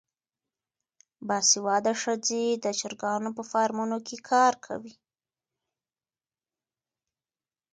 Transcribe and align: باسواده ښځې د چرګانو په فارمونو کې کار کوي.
باسواده 1.27 1.93
ښځې 2.01 2.43
د 2.63 2.65
چرګانو 2.79 3.29
په 3.37 3.43
فارمونو 3.51 3.97
کې 4.07 4.17
کار 4.29 4.53
کوي. 4.65 4.95